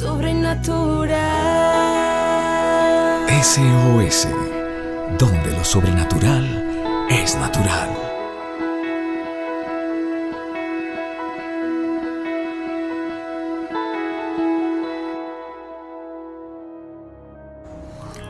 [0.00, 1.10] sobrenatural.
[3.42, 4.28] SOS,
[5.18, 7.90] donde lo sobrenatural es natural.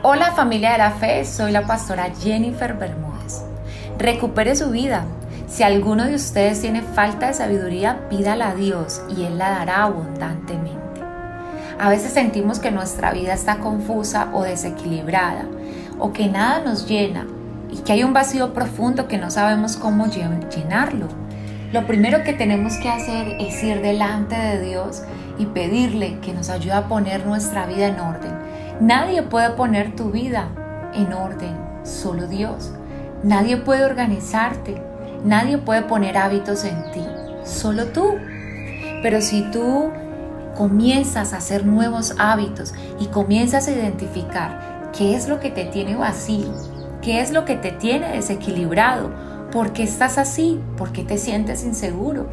[0.03, 3.43] Hola familia de la fe, soy la pastora Jennifer Bermúdez.
[3.97, 5.05] Recupere su vida.
[5.47, 9.83] Si alguno de ustedes tiene falta de sabiduría, pídala a Dios y Él la dará
[9.83, 10.90] abundantemente.
[11.81, 15.45] A veces sentimos que nuestra vida está confusa o desequilibrada,
[15.97, 17.25] o que nada nos llena,
[17.71, 21.07] y que hay un vacío profundo que no sabemos cómo llenarlo.
[21.73, 25.01] Lo primero que tenemos que hacer es ir delante de Dios
[25.39, 28.31] y pedirle que nos ayude a poner nuestra vida en orden
[28.79, 30.49] Nadie puede poner tu vida
[30.93, 32.71] en orden, solo Dios.
[33.23, 34.79] Nadie puede organizarte,
[35.25, 37.03] nadie puede poner hábitos en ti,
[37.43, 38.05] solo tú.
[39.01, 39.91] Pero si tú
[40.61, 45.95] comienzas a hacer nuevos hábitos y comienzas a identificar qué es lo que te tiene
[45.95, 46.53] vacío,
[47.01, 49.09] qué es lo que te tiene desequilibrado,
[49.51, 52.29] por qué estás así, por qué te sientes inseguro,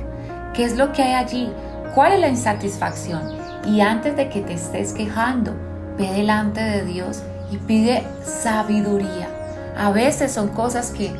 [0.53, 1.50] qué es lo que hay allí,
[1.94, 3.22] cuál es la insatisfacción.
[3.64, 5.55] Y antes de que te estés quejando,
[5.97, 9.31] ve delante de Dios y pide sabiduría.
[9.75, 11.10] A veces son cosas que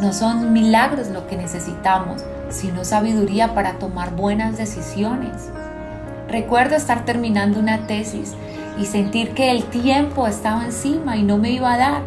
[0.00, 5.52] no son milagros lo que necesitamos, sino sabiduría para tomar buenas decisiones.
[6.28, 8.34] Recuerdo estar terminando una tesis
[8.78, 12.02] y sentir que el tiempo estaba encima y no me iba a dar.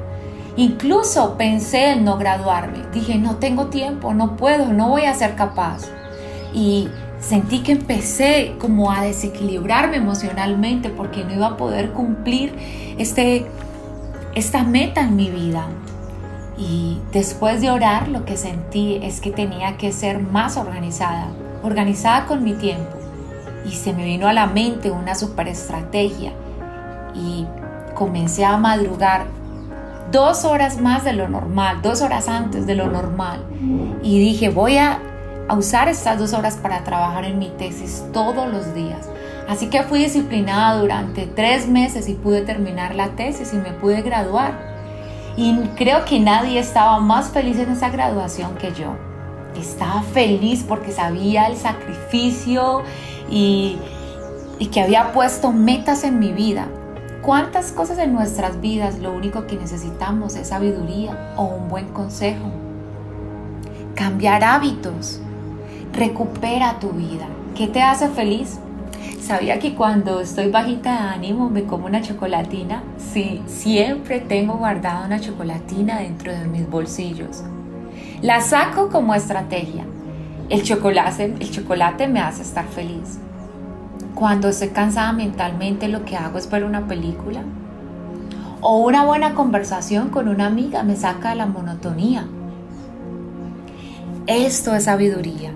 [0.57, 2.79] Incluso pensé en no graduarme.
[2.93, 5.83] Dije, no tengo tiempo, no puedo, no voy a ser capaz.
[6.53, 6.87] Y
[7.19, 12.53] sentí que empecé como a desequilibrarme emocionalmente porque no iba a poder cumplir
[12.97, 13.45] este,
[14.35, 15.65] esta meta en mi vida.
[16.57, 21.27] Y después de orar lo que sentí es que tenía que ser más organizada,
[21.63, 23.00] organizada con mi tiempo.
[23.65, 26.31] Y se me vino a la mente una super estrategia
[27.13, 27.45] y
[27.93, 29.25] comencé a madrugar
[30.11, 33.43] dos horas más de lo normal, dos horas antes de lo normal.
[34.01, 34.99] Y dije, voy a
[35.51, 39.09] a usar estas dos horas para trabajar en mi tesis todos los días.
[39.49, 44.01] Así que fui disciplinada durante tres meses y pude terminar la tesis y me pude
[44.01, 44.53] graduar.
[45.35, 48.95] Y creo que nadie estaba más feliz en esa graduación que yo.
[49.59, 52.83] Estaba feliz porque sabía el sacrificio
[53.29, 53.77] y,
[54.71, 56.67] que había puesto metas en mi vida.
[57.21, 62.49] ¿Cuántas cosas en nuestras vidas lo único que necesitamos es sabiduría o un buen consejo?
[63.95, 65.19] Cambiar hábitos
[65.93, 67.27] recupera tu vida.
[67.55, 68.59] ¿Qué te hace feliz?
[69.21, 72.83] ¿Sabía que cuando estoy bajita de ánimo me como una chocolatina?
[72.97, 77.43] Sí, siempre tengo guardada una chocolatina dentro de mis bolsillos.
[78.21, 79.85] La saco como estrategia.
[80.51, 83.19] El chocolate, el chocolate me hace estar feliz.
[84.13, 87.41] Cuando estoy cansada mentalmente lo que hago es ver una película.
[88.59, 92.27] O una buena conversación con una amiga me saca de la monotonía.
[94.27, 95.53] Esto es sabiduría.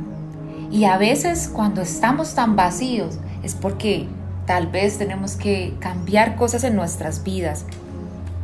[0.71, 4.07] Y a veces cuando estamos tan vacíos es porque
[4.45, 7.65] tal vez tenemos que cambiar cosas en nuestras vidas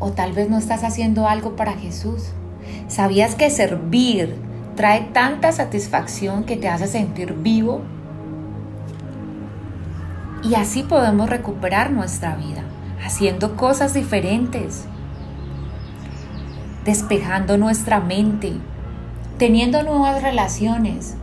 [0.01, 2.33] o tal vez no estás haciendo algo para Jesús.
[2.89, 4.50] ¿Sabías que servir
[4.81, 7.83] trae tanta satisfacción que te hace sentir vivo?
[10.43, 12.63] Y así podemos recuperar nuestra vida,
[13.05, 14.85] haciendo cosas diferentes,
[16.83, 18.53] despejando nuestra mente,
[19.37, 21.13] teniendo nuevas relaciones,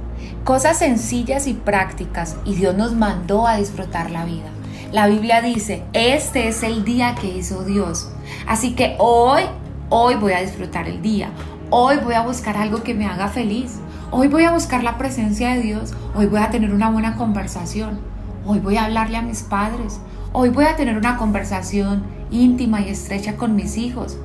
[0.44, 4.48] Cosas sencillas y prácticas y Dios nos mandó a disfrutar la vida.
[4.92, 8.08] La Biblia dice, este es el día que hizo Dios.
[8.46, 9.42] Así que hoy,
[9.90, 11.30] hoy voy a disfrutar el día.
[11.70, 13.78] Hoy voy a buscar algo que me haga feliz.
[14.10, 15.92] Hoy voy a buscar la presencia de Dios.
[16.14, 18.00] Hoy voy a tener una buena conversación.
[18.46, 20.00] Hoy voy a hablarle a mis padres.
[20.32, 24.16] Hoy voy a tener una conversación íntima y estrecha con mis hijos.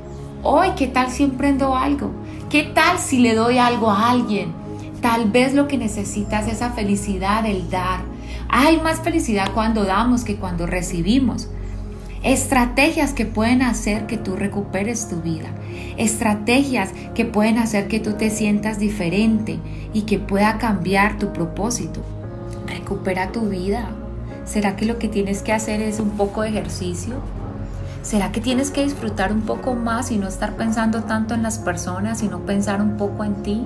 [0.42, 2.12] Hoy, ¿qué tal si emprendo algo?
[2.50, 4.54] ¿Qué tal si le doy algo a alguien?
[5.02, 8.00] Tal vez lo que necesitas es esa felicidad, el dar.
[8.48, 11.50] Hay más felicidad cuando damos que cuando recibimos.
[12.24, 15.50] Estrategias que pueden hacer que tú recuperes tu vida.
[15.98, 19.60] Estrategias que pueden hacer que tú te sientas diferente
[19.94, 22.02] y que pueda cambiar tu propósito.
[22.68, 23.90] Recupera tu vida.
[24.46, 27.16] ¿Será que lo que tienes que hacer es un poco de ejercicio?
[28.02, 31.60] ¿Será que tienes que disfrutar un poco más y no estar pensando tanto en las
[31.60, 33.66] personas, sino pensar un poco en ti?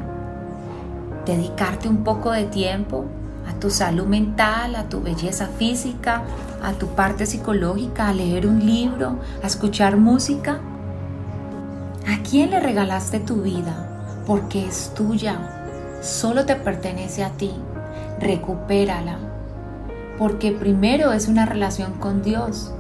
[1.27, 3.06] dedicarte un poco de tiempo
[3.49, 6.23] a tu salud mental, a tu belleza física,
[6.61, 10.59] a tu parte psicológica, a leer un libro, a escuchar música.
[12.07, 14.23] ¿A quién le regalaste tu vida?
[14.25, 15.38] Porque es tuya,
[16.01, 17.51] solo te pertenece a ti.
[18.19, 19.17] Recupérala.
[20.17, 22.71] porque primero es una relación con Dios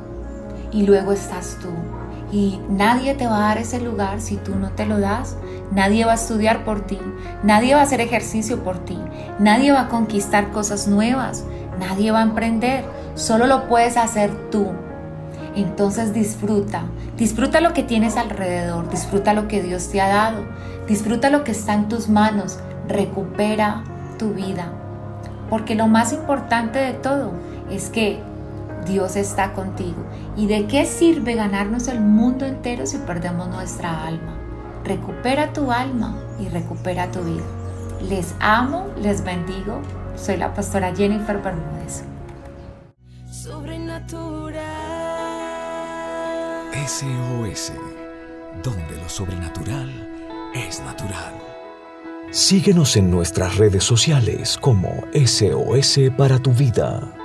[0.71, 1.69] y luego estás tú.
[2.31, 5.37] Y nadie te va a dar ese lugar si tú no te lo das.
[5.71, 6.99] Nadie va a estudiar por ti.
[7.43, 8.97] Nadie va a hacer ejercicio por ti.
[9.39, 11.45] Nadie va a conquistar cosas nuevas.
[11.79, 12.83] Nadie va a emprender.
[13.15, 14.67] Solo lo puedes hacer tú.
[15.55, 16.83] Entonces disfruta.
[17.17, 18.89] Disfruta lo que tienes alrededor.
[18.89, 20.43] Disfruta lo que Dios te ha dado.
[20.87, 22.59] Disfruta lo que está en tus manos.
[22.87, 23.83] Recupera
[24.19, 24.71] tu vida.
[25.49, 27.31] Porque lo más importante de todo
[27.71, 28.21] es que
[28.87, 30.05] Dios está contigo.
[30.35, 34.37] ¿Y de qué sirve ganarnos el mundo entero si perdemos nuestra alma?
[34.83, 37.43] Recupera tu alma y recupera tu vida.
[38.09, 39.81] Les amo, les bendigo.
[40.15, 42.03] Soy la pastora Jennifer Bermúdez.
[43.29, 44.63] Sobrenatural.
[46.87, 47.73] SOS,
[48.63, 49.91] donde lo sobrenatural
[50.53, 51.33] es natural.
[52.31, 57.16] Síguenos en nuestras redes sociales como SOS para tu vida.